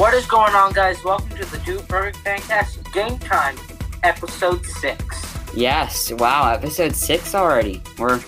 [0.00, 1.04] What is going on, guys?
[1.04, 3.54] Welcome to the Dude Perfect Fancast Game Time,
[4.02, 5.36] episode six.
[5.54, 7.82] Yes, wow, episode six already.
[7.98, 8.18] We're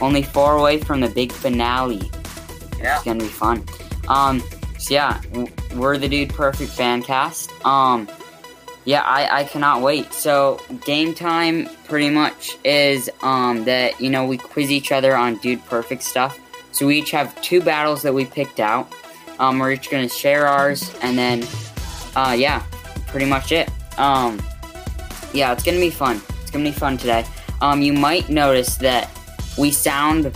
[0.00, 2.10] only four away from the big finale.
[2.78, 2.96] Yeah.
[2.96, 3.64] It's gonna be fun.
[4.08, 4.42] Um,
[4.80, 5.22] so yeah,
[5.76, 7.52] we're the Dude Perfect fan cast.
[7.64, 8.10] Um,
[8.84, 10.12] yeah, I, I cannot wait.
[10.12, 15.36] So game time pretty much is um that you know we quiz each other on
[15.36, 16.40] Dude Perfect stuff.
[16.72, 18.92] So we each have two battles that we picked out.
[19.40, 21.46] Um, we're each gonna share ours, and then
[22.14, 22.62] uh yeah,
[23.06, 23.68] pretty much it.
[23.98, 24.40] Um,
[25.32, 26.20] yeah, it's gonna be fun.
[26.42, 27.24] It's gonna be fun today.
[27.60, 29.10] Um, you might notice that
[29.58, 30.32] we sound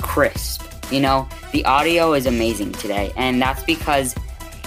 [0.00, 0.62] crisp.
[0.90, 4.14] You know, the audio is amazing today, and that's because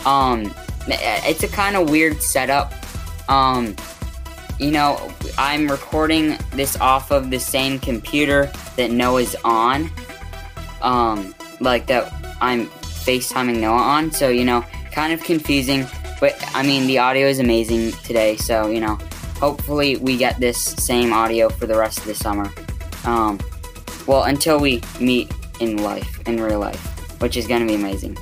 [0.05, 0.53] um,
[0.87, 2.73] it's a kind of weird setup.
[3.29, 3.75] Um,
[4.59, 9.89] you know, I'm recording this off of the same computer that Noah's on.
[10.81, 12.69] Um, like that I'm
[13.09, 15.87] FaceTiming Noah on, so you know, kind of confusing.
[16.19, 18.99] But I mean, the audio is amazing today, so you know,
[19.39, 22.51] hopefully we get this same audio for the rest of the summer.
[23.05, 23.39] Um,
[24.05, 28.15] well, until we meet in life, in real life, which is gonna be amazing.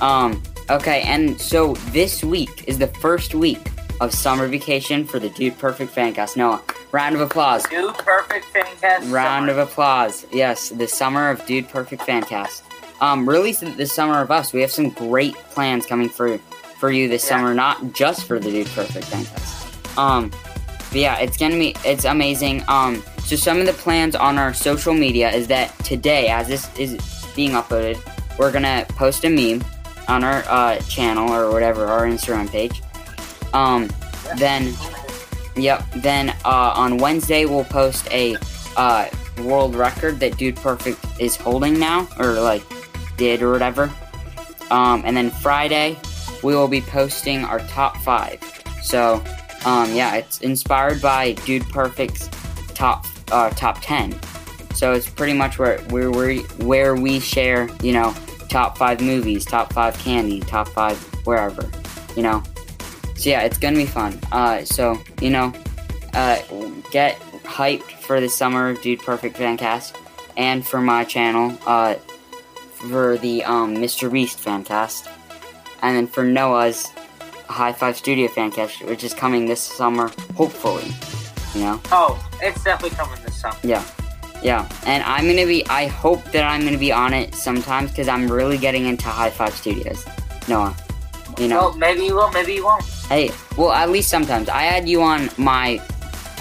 [0.00, 0.40] Um,
[0.70, 3.60] okay, and so this week is the first week
[4.00, 6.36] of summer vacation for the Dude Perfect Fancast.
[6.36, 6.62] Noah,
[6.92, 7.64] round of applause.
[7.64, 9.12] Dude Perfect Fancast.
[9.12, 10.24] Round of applause.
[10.32, 12.62] Yes, the summer of Dude Perfect Fancast.
[13.00, 14.52] Um, really, s- the summer of us.
[14.52, 16.38] We have some great plans coming for
[16.78, 17.36] for you this Yeah.
[17.36, 19.98] summer, not just for the Dude Perfect Fancast.
[19.98, 20.30] Um,
[20.90, 22.64] but yeah, it's gonna be it's amazing.
[22.68, 26.68] Um, so some of the plans on our social media is that today, as this
[26.78, 26.96] is
[27.36, 27.98] being uploaded,
[28.38, 29.62] we're gonna post a meme
[30.08, 32.82] on our uh, channel or whatever our Instagram page.
[33.52, 33.88] Um,
[34.36, 34.74] then
[35.56, 35.84] Yep.
[35.96, 38.36] Then uh, on Wednesday we'll post a
[38.76, 39.06] uh,
[39.42, 42.62] world record that Dude Perfect is holding now, or like
[43.20, 43.92] did or whatever.
[44.70, 45.98] Um, and then Friday
[46.42, 48.40] we will be posting our top five.
[48.82, 49.22] So
[49.64, 52.28] um, yeah, it's inspired by Dude Perfect's
[52.74, 54.18] top uh, top ten.
[54.74, 58.14] So it's pretty much where where we where we share you know
[58.48, 61.70] top five movies, top five candy, top five wherever,
[62.16, 62.42] you know.
[63.16, 64.18] So yeah, it's gonna be fun.
[64.32, 65.52] Uh, so you know,
[66.14, 66.38] uh,
[66.90, 69.94] get hyped for the summer Dude Perfect Fancast,
[70.38, 71.96] and for my channel, uh,
[72.88, 74.10] for the um, Mr.
[74.12, 75.08] Beast Fancast,
[75.82, 76.86] and then for Noah's
[77.48, 80.90] High Five Studio Fancast, which is coming this summer, hopefully.
[81.54, 83.56] You know, Oh, it's definitely coming this summer.
[83.64, 83.84] yeah,
[84.42, 84.68] yeah.
[84.86, 85.66] And I'm gonna be.
[85.68, 89.30] I hope that I'm gonna be on it sometimes because I'm really getting into High
[89.30, 90.06] Five Studios.
[90.48, 90.76] Noah,
[91.38, 91.56] you know.
[91.70, 92.84] Well, maybe you will, maybe you won't.
[93.08, 94.48] Hey, well, at least sometimes.
[94.48, 95.78] I had you on my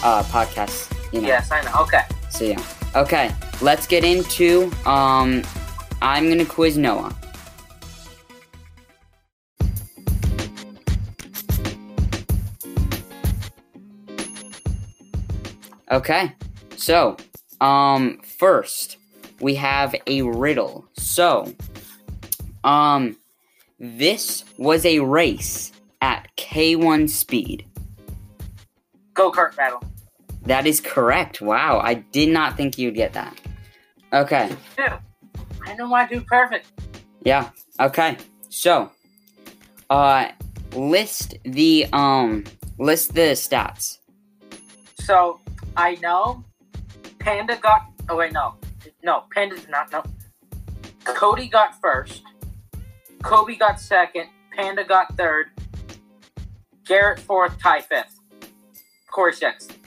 [0.04, 1.28] uh, podcast, you know.
[1.28, 1.74] Yes, I know.
[1.82, 2.02] Okay.
[2.30, 2.64] So yeah.
[2.96, 4.72] Okay, let's get into.
[4.86, 5.42] Um,
[6.02, 7.16] I'm gonna quiz Noah.
[15.92, 16.36] Okay,
[16.78, 17.18] so
[17.62, 18.98] um, first
[19.42, 20.88] we have a riddle.
[20.94, 21.54] So,
[22.64, 23.18] um,
[23.80, 25.72] this was a race
[26.02, 27.66] at K1 speed.
[29.14, 29.84] Go kart battle.
[30.44, 31.42] That is correct.
[31.42, 33.40] Wow, I did not think you'd get that.
[34.14, 34.94] Okay, Dude,
[35.70, 36.68] I know my Dude Perfect.
[37.24, 37.50] yeah.
[37.80, 38.18] Okay.
[38.50, 38.92] So,
[39.90, 40.30] uh
[40.74, 42.44] list the um
[42.80, 44.00] list the stats.
[45.00, 45.40] So,
[45.78, 46.44] I know
[47.20, 47.86] Panda got.
[48.10, 48.56] Oh, wait, no.
[49.04, 49.92] No, Panda did not.
[49.92, 50.04] No.
[51.06, 52.24] Cody got first.
[53.20, 54.28] Coby got second.
[54.56, 55.48] Panda got third.
[56.86, 57.58] Garrett fourth.
[57.60, 58.20] Ty fifth.
[59.12, 59.78] Corey sixth.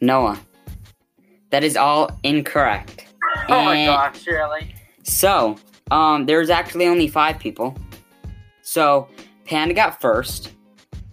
[0.00, 0.38] Noah.
[1.56, 3.06] That is all incorrect.
[3.48, 3.86] Oh my Eh.
[3.86, 4.74] gosh, really?
[5.04, 5.56] So,
[5.90, 7.74] um there's actually only 5 people.
[8.60, 9.08] So,
[9.46, 10.50] Panda got first,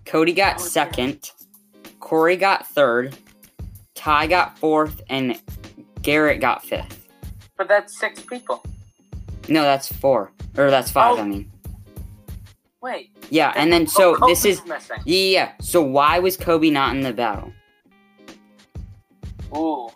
[0.06, 1.32] Cody got Oh, second,
[2.02, 3.16] Corey got third,
[3.96, 5.40] Ty got fourth, and
[6.02, 7.08] Garrett got fifth.
[7.58, 8.62] But that's six people.
[9.48, 10.34] No, that's four.
[10.58, 11.22] Or that's five, Oh.
[11.22, 11.50] I mean.
[12.82, 13.12] Wait.
[13.30, 14.62] Yeah, and then so Oh, this is
[15.06, 15.52] yeah, yeah.
[15.62, 17.54] So why was Coby not in the battle?
[19.56, 19.88] Ooh.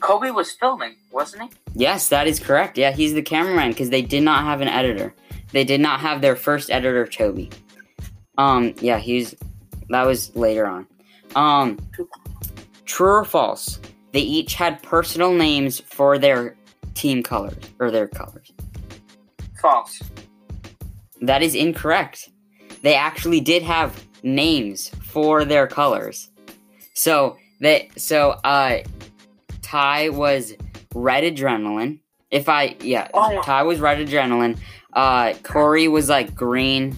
[0.00, 1.50] Coby was filming, wasn't he?
[1.74, 2.78] Yes, that is correct.
[2.78, 5.14] Yeah, he's the cameraman because they did not have an editor.
[5.52, 7.50] They did not have their first editor, Toby.
[8.36, 9.34] Um, yeah, he's
[9.88, 10.86] that was later on.
[11.34, 11.78] Um,
[12.84, 13.80] true or false?
[14.12, 16.56] They each had personal names for their
[16.94, 18.50] team colors or their colors.
[19.60, 20.02] False.
[21.20, 22.30] That is incorrect.
[22.82, 26.30] They actually did have names for their colors.
[26.94, 28.78] So they so uh
[29.68, 30.54] Ty was
[30.94, 32.00] red adrenaline,
[32.30, 33.42] If I yeah, Oh.
[33.42, 34.58] Ty was red adrenaline.
[34.94, 36.96] Uh, Corey was like green,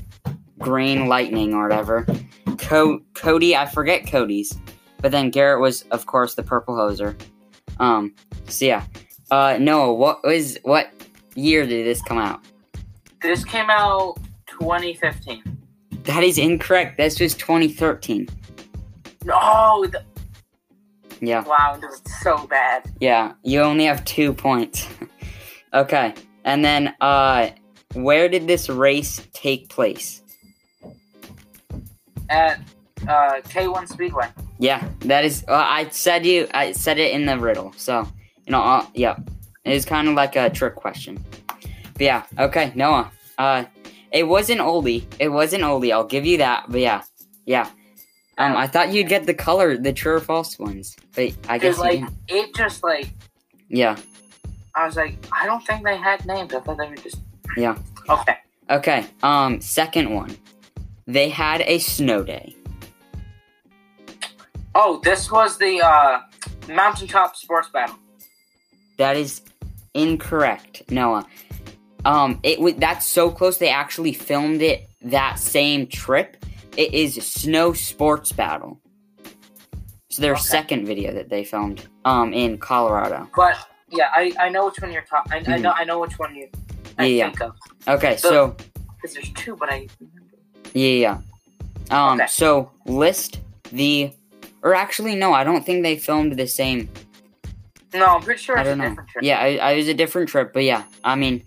[0.60, 2.06] green lightning or whatever.
[2.58, 4.56] Co- Cody, I forget Cody's,
[4.98, 7.20] but then Garrett was of course the purple hoser.
[7.80, 8.14] Um,
[8.46, 8.84] so yeah.
[9.32, 10.90] Uh, Noah, what was what
[11.34, 12.40] year did this come out?
[13.20, 15.42] This came out 2015.
[16.04, 16.98] That is incorrect.
[16.98, 18.28] This was 2013.
[19.24, 20.02] No, the,
[21.20, 21.44] Yeah.
[21.44, 22.90] wow, this was so bad.
[23.00, 24.86] Yeah, you only have two points.
[25.74, 26.14] okay,
[26.44, 27.50] and then uh,
[27.94, 30.22] where did this race take place?
[32.28, 32.60] At
[33.02, 34.28] uh, K1 Speedway.
[34.58, 35.44] Yeah, that is.
[35.48, 36.46] Uh, I said you.
[36.54, 37.72] I said it in the riddle.
[37.76, 38.06] So
[38.46, 38.62] you know.
[38.62, 39.16] Uh, yeah,
[39.64, 41.22] it is kind of like a trick question.
[41.94, 42.24] But yeah.
[42.38, 43.10] Okay, Noah.
[43.38, 43.64] Uh,
[44.12, 45.04] it wasn't oldie.
[45.18, 45.92] It wasn't oldie.
[45.92, 46.64] I'll give you that.
[46.68, 47.02] But yeah,
[47.46, 47.70] yeah.
[48.40, 51.78] Um, I thought you'd get the color, the true or false ones, but I guess
[51.78, 53.10] like, it just, like,
[53.68, 53.96] Yeah.
[54.74, 56.54] I was like, I don't think they had names.
[56.54, 57.18] I thought they were just.
[57.56, 57.76] Yeah.
[58.08, 58.36] Okay.
[58.70, 59.06] Okay.
[59.22, 60.36] Um, second one.
[61.06, 62.54] They had a snow day.
[64.74, 66.20] Oh, this was the uh,
[66.68, 67.96] Mountaintop Sports Battle.
[68.96, 69.42] That is
[69.94, 71.26] incorrect, Noah.
[72.04, 73.58] Um, it was that's so close.
[73.58, 76.36] They actually filmed it that same trip.
[76.76, 78.80] It is Snow Sports Battle.
[80.10, 80.40] So their Okay.
[80.42, 83.28] second video that they filmed, um, in Colorado.
[83.36, 83.56] But,
[83.90, 85.62] yeah, I, I know which one you're talking I, I Mhm.
[85.62, 86.48] know I know which one you
[86.98, 87.24] I Yeah, yeah.
[87.30, 87.52] think of.
[87.88, 88.56] Okay, So- so
[88.96, 89.86] Because there's two, but I.
[90.74, 91.18] yeah, yeah.
[91.90, 92.26] Um, Okay.
[92.28, 93.40] so list
[93.72, 94.12] the,
[94.62, 96.88] or actually no, I don't think they filmed the same.
[97.94, 98.88] No, I'm pretty sure I it's a don't know.
[98.90, 99.24] different trip.
[99.24, 101.42] Yeah, I, I was a different trip, but yeah, I mean,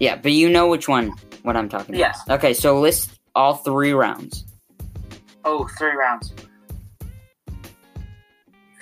[0.00, 1.12] yeah, but you know which one
[1.42, 1.98] what I'm talking about.
[2.00, 2.20] Yes.
[2.28, 4.44] Okay, so list all three rounds.
[5.44, 6.32] Oh, three rounds.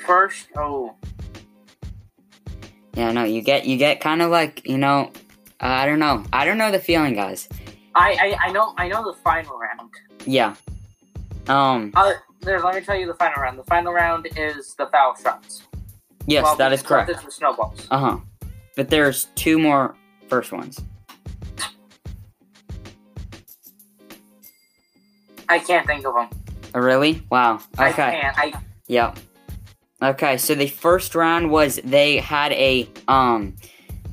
[0.06, 0.94] First, oh,
[2.94, 5.10] Yeah, no, you get you get kind of like you know,
[5.60, 7.48] uh, I don't know, I don't know the feeling, guys.
[7.94, 9.90] I, I I know I know the final round.
[10.26, 10.54] Yeah.
[11.48, 11.92] Um.
[11.94, 13.58] Uh, there, let me tell you the final round.
[13.58, 15.62] The final round is the foul shots.
[16.26, 17.08] Yes, Well, that is correct.
[17.08, 17.86] This is the snowballs.
[17.90, 18.18] Uh huh.
[18.76, 19.94] But there's two more
[20.28, 20.80] first ones.
[25.48, 26.41] I can't think of them.
[26.74, 27.22] Oh, really?
[27.30, 27.60] Wow.
[27.78, 28.20] I Okay.
[28.20, 28.38] can't.
[28.38, 28.52] I
[28.88, 29.18] Yep.
[30.02, 33.54] Okay, so the first round was they had a um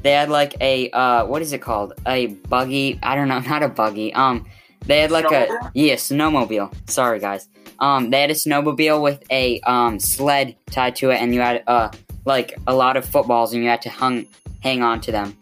[0.03, 1.93] they had like a uh what is it called?
[2.07, 4.13] A buggy I don't know, not a buggy.
[4.13, 4.45] Um
[4.85, 6.73] they had like a yeah, snowmobile.
[6.89, 7.49] Sorry guys.
[7.79, 11.63] Um they had a snowmobile with a um sled tied to it and you had
[11.65, 11.89] uh
[12.25, 14.25] like a lot of footballs and you had to hung
[14.61, 15.35] hang on to them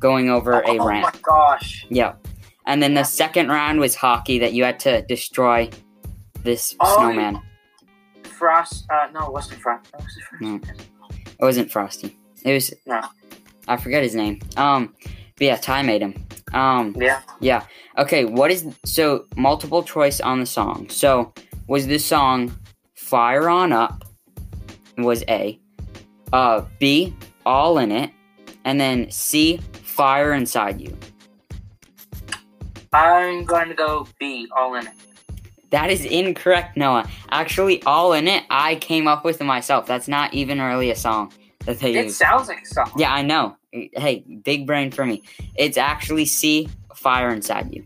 [0.00, 1.06] going over a ramp.
[1.06, 1.86] oh my gosh.
[1.88, 2.26] Yep.
[2.66, 5.70] And then the second round was hockey that you had to destroy
[6.44, 7.40] this Oh, snowman.
[8.24, 8.86] Frost.
[8.90, 9.86] Uh, no, it wasn't Frost.
[9.92, 10.60] No, was it No.
[11.26, 12.16] It wasn't Frosty.
[12.44, 13.00] It was No.
[13.66, 14.40] I forget his name.
[14.56, 14.94] Um,
[15.36, 16.14] but yeah, Ty made him.
[16.52, 17.20] Um, Yeah.
[17.40, 17.64] yeah.
[17.98, 20.88] Okay, what is so multiple choice on the song?
[20.90, 21.32] So
[21.66, 22.52] was this song
[22.94, 24.04] "Fire On Up"?
[24.98, 25.58] Was A.
[26.32, 27.16] Uh, B.
[27.46, 28.10] All in it,
[28.64, 29.58] and then C.
[29.82, 30.96] Fire Inside You.
[32.92, 34.46] I'm going to go B.
[34.56, 34.92] All in it.
[35.74, 37.08] That is incorrect, Noah.
[37.30, 39.86] Actually, "All in It" I came up with it myself.
[39.86, 41.32] That's not even really a song
[41.66, 42.16] that they It use.
[42.16, 42.92] sounds like a song.
[42.96, 43.56] Yeah, I know.
[43.72, 45.24] Hey, big brain for me.
[45.56, 47.84] It's actually C, fire inside you.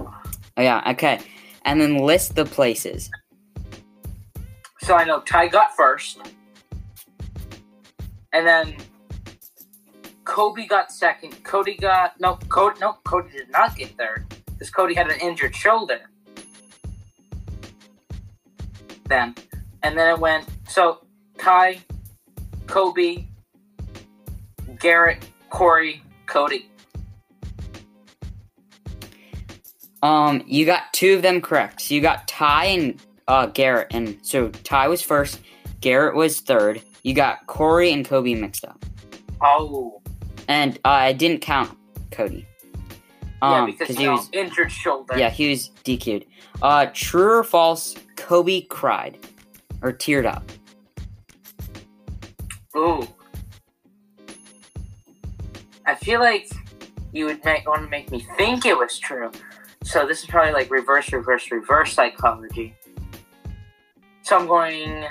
[0.00, 1.20] Oh, yeah, okay.
[1.66, 3.10] And then list the places.
[4.80, 6.18] So I know Ty got first,
[8.32, 8.74] and then
[10.24, 11.44] Coby got second.
[11.44, 12.38] Cody got no.
[12.48, 12.94] Cody no.
[13.04, 16.00] Cody did not get third because Cody had an injured shoulder.
[19.08, 19.34] Then,
[19.82, 21.06] and then it went so
[21.38, 21.78] Ty,
[22.66, 23.26] Coby,
[24.78, 26.68] Garrett, Corey, Cody.
[30.02, 31.80] Um, you got two of them correct.
[31.82, 33.88] So you got Ty and uh, Garrett.
[33.90, 35.40] And so Ty was first,
[35.80, 36.82] Garrett was third.
[37.02, 38.84] You got Corey and Coby mixed up.
[39.42, 40.00] Oh,
[40.48, 41.76] And uh, I didn't count
[42.10, 42.46] Cody.
[43.50, 45.18] Yeah, Um, because because he was injured shoulder.
[45.18, 46.26] Yeah, he was DQ'd.
[46.62, 47.94] Uh, true or false?
[48.16, 49.18] Coby cried
[49.82, 50.50] or teared up.
[52.76, 53.06] Ooh.
[55.86, 56.50] I feel like
[57.12, 59.30] you would make, want to make me think it was true.
[59.84, 62.74] So this is probably like reverse, reverse, reverse psychology.
[64.22, 65.06] So I'm going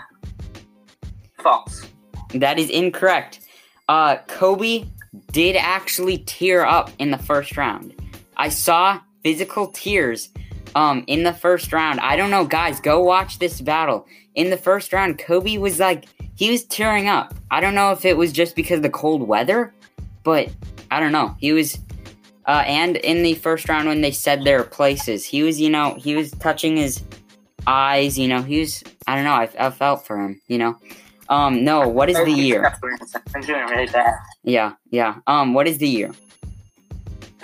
[1.41, 1.87] false.
[2.33, 3.39] That is incorrect.
[3.87, 4.89] Uh, Coby
[5.31, 7.93] did actually tear up in the first round.
[8.37, 10.29] I saw physical tears
[10.75, 11.99] um in the first round.
[11.99, 14.07] I don't know, guys, go watch this battle.
[14.35, 17.33] In the first round, Coby was like he was tearing up.
[17.49, 19.73] I don't know if it was just because of the cold weather,
[20.23, 20.49] but
[20.91, 21.35] I don't know.
[21.39, 21.79] He was,
[22.45, 25.95] uh, and in the first round when they said their places, he was, you know,
[25.95, 27.01] he was touching his
[27.65, 28.19] eyes.
[28.19, 28.83] You know, he was.
[29.07, 29.31] I don't know.
[29.31, 30.41] I, I felt for him.
[30.47, 30.77] You know.
[31.29, 31.87] Um, no.
[31.87, 32.71] What is the year?
[33.33, 34.13] I'm doing really bad.
[34.43, 35.19] Yeah, yeah.
[35.25, 36.11] Um, what is the year?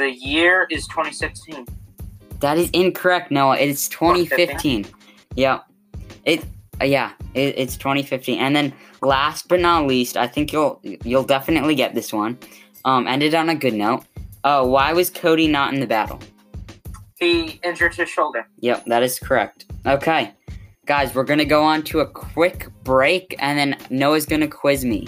[0.01, 1.67] The year is 2016.
[2.39, 3.29] That is incorrect.
[3.29, 3.55] Noah.
[3.57, 4.87] It's 2015.
[5.35, 5.59] Yeah.
[6.25, 6.43] It.
[6.81, 7.11] Uh, yeah.
[7.35, 8.39] It, it's 2015.
[8.39, 12.39] And then last but not least, I think you'll you'll definitely get this one.
[12.83, 14.03] Um, ended on a good note.
[14.43, 16.19] Uh, why was Cody not in the battle?
[17.19, 18.47] He injured his shoulder.
[18.61, 19.65] Yep, that is correct.
[19.85, 20.33] Okay,
[20.87, 25.07] guys, we're gonna go on to a quick break, and then Noah's gonna quiz me.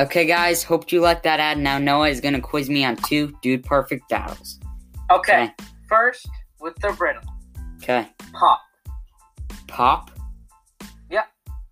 [0.00, 1.58] Okay, guys, hope you liked that ad.
[1.58, 4.58] Now Noah is gonna quiz me on two dude perfect battles.
[5.10, 5.44] Okay.
[5.44, 5.52] Okay.
[5.88, 6.26] First,
[6.60, 7.22] with the riddle.
[7.82, 8.60] Okay, Pop.
[9.66, 10.10] pop.
[11.10, 11.26] Yep.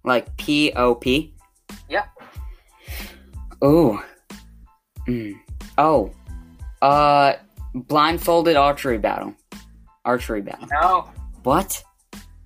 [0.04, 1.32] Like P O P.
[1.88, 2.04] Yep.
[3.62, 4.04] Oh.
[5.06, 5.34] Mm.
[5.78, 6.12] Oh.
[6.82, 7.34] Uh,
[7.74, 9.34] blindfolded archery battle.
[10.04, 10.68] Archery battle.
[10.80, 11.08] No,
[11.44, 11.82] What?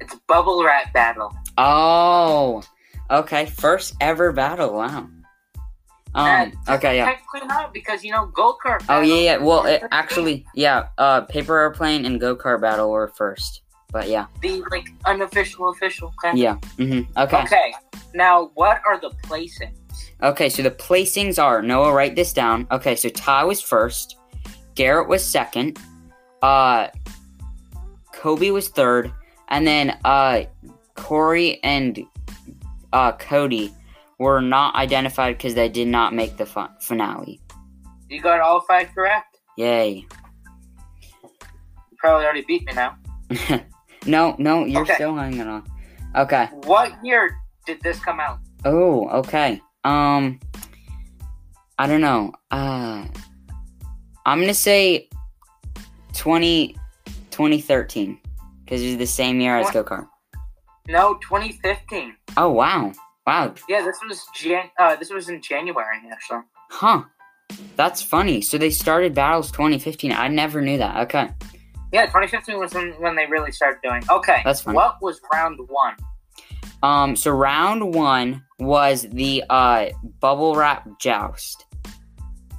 [0.01, 1.33] it's bubble wrap battle.
[1.59, 2.63] Oh.
[3.11, 4.75] Okay, first ever battle.
[4.75, 5.09] Wow.
[6.15, 6.53] Um.
[6.69, 6.97] Okay.
[6.97, 7.17] Yeah.
[7.73, 8.85] Because you know go kart.
[8.89, 9.37] Oh yeah, yeah.
[9.39, 10.89] Well, it, actually, yeah.
[10.99, 16.13] Uh, paper airplane and go kart battle were first, but yeah, the like unofficial official.
[16.25, 16.39] Okay.
[16.39, 16.57] yeah.
[16.77, 17.19] Mm-hmm.
[17.19, 17.43] Okay.
[17.43, 17.75] Okay.
[18.15, 19.73] Now, what are the placings?
[20.23, 20.49] Okay.
[20.51, 21.93] So the placings are Noah.
[21.95, 22.67] Write this down.
[22.71, 22.95] Okay.
[22.95, 24.17] So Ty was first.
[24.75, 25.79] Garrett was second.
[26.43, 26.89] Uh,
[28.15, 29.13] Coby was third,
[29.49, 30.43] and then uh,
[30.95, 32.05] Corey and
[32.93, 33.73] uh Cody
[34.23, 37.41] were not identified because they did not make the fi- finale.
[38.09, 39.39] You got all five correct.
[39.59, 40.07] Yay.
[41.23, 42.97] You probably already beat me now.
[44.07, 44.95] no, no, you're Okay.
[44.95, 45.65] still hanging on.
[46.17, 46.47] Okay.
[46.65, 47.37] What year
[47.67, 48.39] did this come out?
[48.65, 49.61] Oh, okay.
[49.85, 50.39] Um,
[51.79, 52.33] I don't know.
[52.51, 53.05] Uh,
[54.25, 55.09] I'm gonna say
[56.15, 56.77] 20,
[57.31, 58.19] 2013
[58.65, 60.07] because it's the same year as go kart.
[60.89, 62.15] No, 2015.
[62.37, 62.93] Oh wow,
[63.27, 64.71] wow, Yeah, this was Jan.
[64.79, 66.41] Uh, this was in January actually.
[66.71, 67.03] huh?
[67.77, 68.41] That's funny.
[68.41, 70.13] So they started battles 2015.
[70.13, 70.97] I never knew that.
[71.07, 71.29] Okay.
[71.93, 74.03] Yeah, 2015 was when, when they really started doing.
[74.09, 74.77] Okay, That's funny.
[74.77, 75.95] What was round one?
[76.83, 81.67] Um, so round one was the uh bubble wrap joust.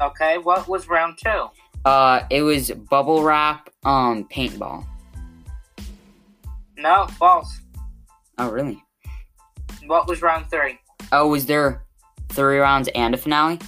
[0.01, 1.47] Okay, what was round two?
[1.83, 4.85] Uh, it was bubble wrap um paintball.
[6.77, 7.59] No, false.
[8.37, 8.81] Oh really?
[9.87, 10.79] What was round three?
[11.11, 11.83] Oh, was there
[12.29, 13.59] three rounds and a finale?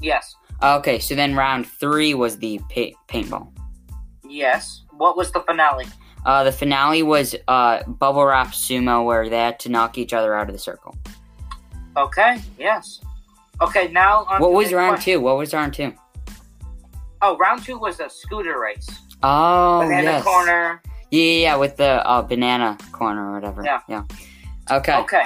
[0.00, 0.34] Yes.
[0.62, 3.48] Okay, so then round three was the pa- paintball.
[4.28, 4.82] Yes.
[4.96, 5.86] What was the finale?
[6.24, 10.34] Uh, the finale was uh, bubble wrap sumo, where they had to knock each other
[10.34, 10.96] out of the circle.
[11.96, 12.40] Okay.
[12.58, 13.00] Yes.
[13.60, 13.88] Okay.
[13.88, 14.24] Now.
[14.24, 15.14] On What was round question.
[15.14, 15.20] two?
[15.20, 15.92] What was round two?
[17.22, 18.88] Oh, round two was a scooter race.
[19.22, 20.24] Oh, Banana yes.
[20.24, 20.82] corner.
[21.10, 23.62] Yeah, yeah, yeah, with the uh, banana corner or whatever.
[23.64, 23.80] Yeah.
[23.88, 24.04] Yeah.
[24.70, 24.96] Okay.
[24.98, 25.24] Okay.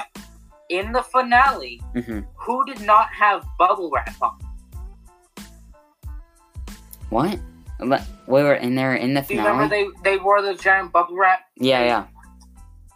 [0.69, 4.37] In the finale, hmm who did not have bubble wrap on?
[7.09, 7.39] What?
[7.79, 9.51] Le- We were in there in the Do you finale.
[9.51, 12.05] remember they they wore the giant bubble wrap, yeah, yeah.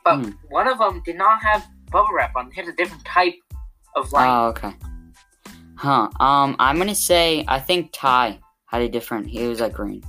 [0.04, 0.32] but Hmm.
[0.50, 2.50] one of them did not have bubble wrap on.
[2.50, 3.36] They had a different type
[3.96, 4.28] of light.
[4.30, 4.74] Oh, okay.
[5.76, 6.10] Huh.
[6.20, 9.28] Um, I'm gonna say I think Ty had a different.
[9.28, 10.04] He was like green.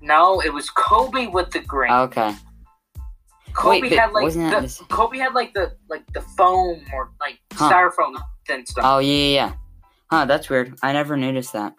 [0.00, 1.92] no, it was Coby with the green.
[1.92, 2.34] Okay.
[3.54, 7.38] Coby wait, had like the, this- Coby had like the like the foam or like
[7.54, 7.70] Huh.
[7.72, 8.84] styrofoam and stuff.
[8.86, 9.52] Oh yeah, yeah, yeah.
[10.10, 10.24] Huh.
[10.26, 10.76] That's weird.
[10.82, 11.74] I never noticed that.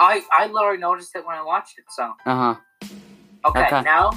[0.00, 1.84] I I literally noticed it when I watched it.
[1.90, 2.88] So Uh huh.
[3.46, 3.82] okay, Okay.
[3.82, 4.10] now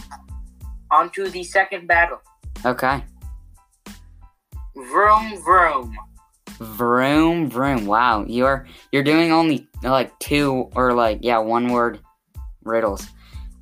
[0.91, 2.19] on to the second battle.
[2.65, 3.03] Okay.
[4.75, 5.97] Vroom vroom.
[6.59, 7.85] Vroom vroom.
[7.85, 11.99] Wow, you're you're doing only like two or like yeah one word
[12.63, 13.07] riddles.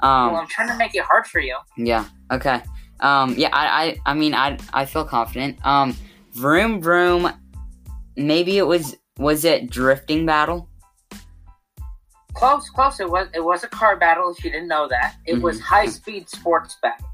[0.02, 0.34] Um.
[0.34, 1.58] well, I'm trying to make it hard for you.
[1.78, 2.06] Yeah.
[2.32, 2.62] Okay.
[3.00, 3.36] Um.
[3.38, 3.50] Yeah.
[3.54, 3.98] I.
[4.06, 4.12] I.
[4.12, 4.34] I mean.
[4.34, 4.58] I.
[4.74, 5.58] I feel confident.
[5.66, 5.96] Um.
[6.34, 7.32] Vroom vroom.
[8.16, 8.96] Maybe it was.
[9.18, 10.68] Was it drifting battle?
[12.34, 13.00] Close, close.
[13.00, 14.34] It was it was a car battle.
[14.36, 15.64] If you didn't know that, it was Mhm.
[15.64, 17.08] high speed sports battle.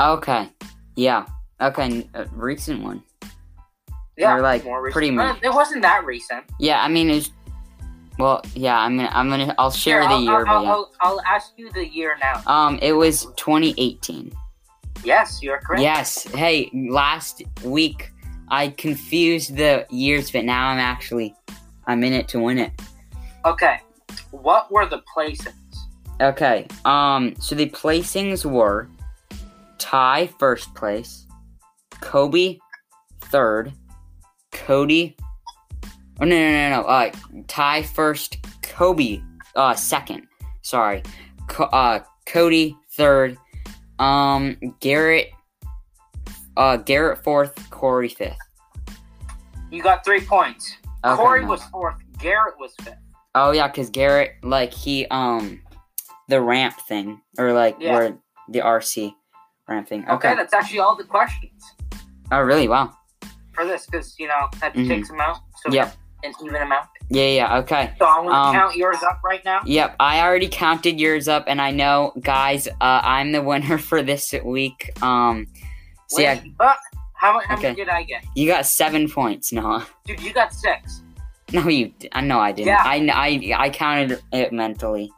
[0.00, 0.48] Okay.
[0.96, 1.26] Yeah.
[1.60, 2.08] Okay.
[2.14, 3.02] A recent one.
[4.16, 4.92] Yeah, Or, like, more recent.
[4.94, 6.44] pretty Uh, much- It wasn't that recent.
[6.58, 6.82] Yeah.
[6.82, 7.30] I mean, it's.
[8.18, 8.78] Well, yeah.
[8.78, 9.10] I'm gonna.
[9.12, 9.54] I'm gonna.
[9.58, 10.70] I'll share Here, the I'll, year, I'll, but yeah.
[10.72, 12.42] I'll, I'll ask you the year now.
[12.46, 14.32] Um, it was 2018.
[15.04, 15.82] Yes, you're correct.
[15.82, 16.24] Yes.
[16.24, 18.12] Hey, last week
[18.48, 21.34] I confused the years, but now I'm actually
[21.86, 22.72] I'm in it to win it.
[23.44, 23.80] Okay.
[24.30, 25.54] What were the placings?
[26.20, 26.66] Okay.
[26.84, 27.34] Um.
[27.40, 28.88] So the placings were
[29.78, 31.26] Ty first place,
[31.90, 32.58] Coby
[33.22, 33.72] third,
[34.52, 35.16] Cody.
[36.20, 36.88] Oh no no no no.
[36.88, 37.10] Uh,
[37.48, 39.24] Ty first, Coby
[39.56, 40.26] uh second.
[40.62, 41.02] Sorry,
[41.48, 43.38] Co- uh Cody third,
[44.00, 45.28] um Garrett
[46.56, 48.36] uh Garrett fourth, Corey fifth.
[49.70, 50.76] You got three points.
[51.04, 51.48] Okay, Corey no.
[51.48, 51.96] was fourth.
[52.18, 52.96] Garrett was fifth.
[53.34, 55.60] Oh yeah, cause Garrett like he um
[56.28, 57.92] the ramp thing or like Yeah.
[57.92, 59.14] where the RC
[59.68, 60.02] ramp thing.
[60.04, 60.34] Okay, Okay.
[60.34, 61.62] that's actually all the questions
[62.32, 62.68] Oh really?
[62.68, 62.92] Wow.
[63.52, 64.88] for this because you know had to Mhm.
[64.88, 65.94] take some out, so Yep.
[66.22, 66.86] An even amount.
[67.08, 67.92] Yeah yeah okay.
[67.98, 69.60] So I'm gonna Um, count yours up right now.
[69.64, 69.96] Yep.
[70.00, 72.68] I already counted yours up, and I know guys.
[72.68, 74.90] Uh, I'm the winner for this week.
[75.02, 75.46] Um.
[76.08, 76.72] So yeah, Wait, uh,
[77.14, 77.62] how, how Okay.
[77.68, 78.24] many did I get?
[78.34, 79.86] you got seven points, Noah.
[80.06, 81.02] Dude, you got six.
[81.52, 81.92] No, you.
[82.12, 82.68] I know I didn't.
[82.68, 82.82] Yeah.
[82.84, 85.10] I I I counted it mentally.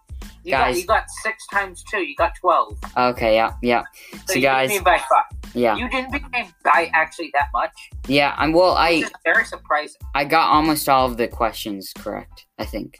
[0.44, 1.98] You got you got six times two.
[1.98, 2.78] You got twelve.
[2.96, 3.34] Okay.
[3.34, 3.52] Yeah.
[3.62, 3.82] Yeah.
[4.12, 5.24] So, So, you guys- beat me by five.
[5.54, 5.76] Yeah.
[5.76, 7.72] You didn't beat me by actually that much.
[8.08, 8.34] Yeah.
[8.38, 8.52] I'm.
[8.52, 10.00] Well, I very surprising.
[10.14, 12.46] I got almost all of the questions correct.
[12.58, 12.96] I think.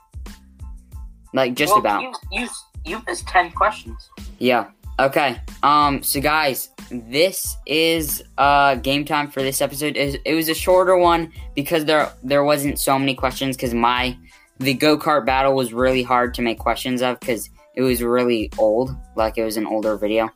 [1.35, 2.02] Like just well, about.
[2.02, 2.49] You, you
[2.85, 4.09] you missed ten questions.
[4.38, 4.71] Yeah.
[5.00, 5.41] Okay.
[5.62, 6.02] Um.
[6.02, 9.97] So guys, this is uh game time for this episode.
[9.97, 14.17] It, it was a shorter one because there there wasn't so many questions because my
[14.62, 18.50] the go kart battle was really hard to make questions of because it was really
[18.59, 20.31] old, like it was an older video.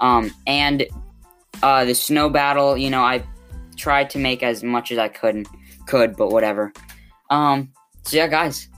[0.00, 0.32] Um.
[0.46, 0.86] And
[1.62, 3.24] uh the snow battle, you know, I
[3.76, 5.46] tried to make as much as I could
[5.86, 6.72] could, but whatever.
[7.30, 7.72] Um.
[8.02, 8.68] So yeah, guys.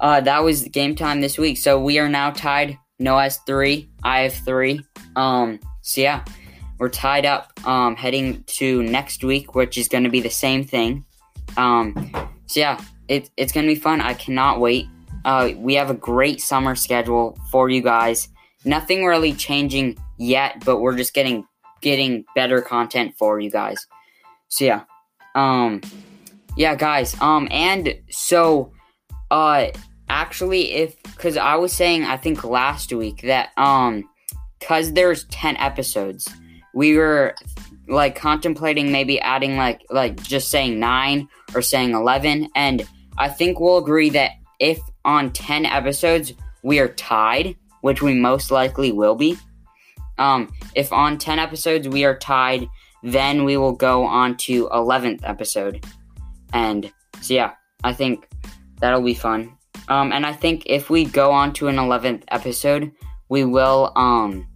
[0.00, 1.58] Uh, that was game time this week.
[1.58, 2.78] So we are now tied.
[2.98, 3.90] Noah has three.
[4.02, 4.82] I have three.
[5.14, 6.24] Um, so yeah,
[6.78, 7.52] we're tied up.
[7.66, 11.04] Um, heading to next week, which is going to be the same thing.
[11.58, 12.10] Um,
[12.46, 14.00] so yeah, it, it's going to be fun.
[14.00, 14.86] I cannot wait.
[15.24, 18.28] Uh, we have a great summer schedule for you guys.
[18.64, 21.46] Nothing really changing yet, but we're just getting
[21.80, 23.86] getting better content for you guys.
[24.48, 24.82] So yeah,
[25.34, 25.80] um,
[26.56, 27.20] yeah, guys.
[27.20, 28.72] Um, and so,
[29.30, 29.66] uh
[30.10, 34.02] actually if because i was saying i think last week that um
[34.58, 36.28] because there's 10 episodes
[36.74, 37.36] we were
[37.86, 42.88] like contemplating maybe adding like like just saying 9 or saying 11 and
[43.20, 48.50] i think we'll agree that if on 10 episodes we are tied which we most
[48.50, 49.36] likely will be
[50.18, 52.66] um if on 10 episodes we are tied
[53.02, 55.82] then we will go on to 11th episode.
[56.52, 57.52] And so yeah
[57.84, 58.26] i think
[58.80, 59.56] that'll be fun.
[59.88, 62.92] Um, and I think if we go on to an eleventh episode,
[63.28, 64.46] we will um,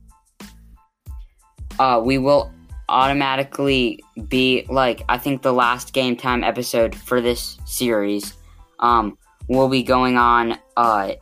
[1.79, 2.53] uh, we will
[2.89, 8.35] automatically be like I think the last game time episode for this series
[8.79, 11.13] um will be going on uh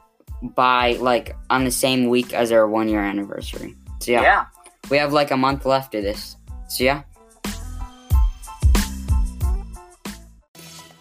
[0.42, 3.74] by like on the same week as our one year anniversary.
[4.00, 4.46] So yeah, yeah.
[4.90, 6.36] we have like a month left of this.
[6.68, 7.02] So yeah.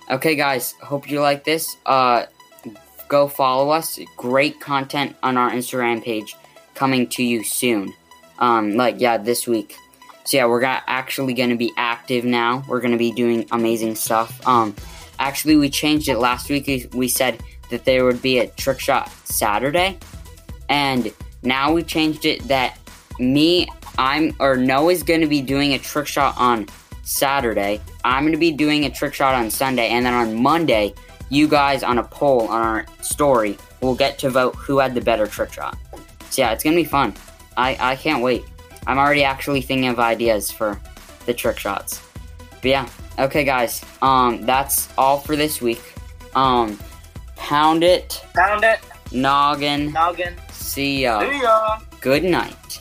[0.09, 1.75] Okay guys, hope you like this.
[1.85, 2.25] Uh
[3.11, 3.99] go follow us.
[4.15, 6.35] Great content on our Instagram page
[6.75, 7.93] coming to you soon.
[8.39, 9.75] Um, like yeah, this week.
[10.23, 12.63] So yeah, we're got, actually going to be active now.
[12.67, 14.47] We're going to be doing amazing stuff.
[14.47, 14.75] Um,
[15.21, 16.89] actually, we changed it last week.
[16.93, 19.97] We- said that there would be a trick shot Saturday,
[20.67, 22.77] and now we changed it that
[23.19, 26.67] me, I'm or Noah's going to be doing a trick shot on
[27.03, 27.79] Saturday.
[28.03, 30.93] I'm going to be doing a trick shot on Sunday, and then on Monday
[31.31, 35.01] you guys on a poll on our story will get to vote who had the
[35.01, 35.77] better trick shot.
[36.29, 37.15] So yeah, it's gonna be fun.
[37.57, 38.43] I, I can't wait.
[38.85, 40.79] I'm already actually thinking of ideas for
[41.25, 42.01] the trick shots.
[42.61, 42.89] But yeah,
[43.21, 43.83] okay guys.
[44.01, 45.81] Um that's all for this week.
[46.35, 46.77] Um
[47.35, 48.79] pound it, Pound it.
[49.11, 50.35] noggin, Noggin.
[50.51, 51.19] see ya.
[51.21, 51.79] See ya.
[52.01, 52.80] Good night.